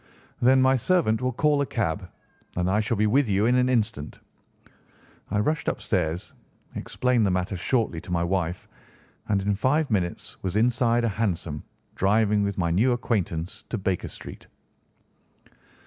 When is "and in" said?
9.29-9.53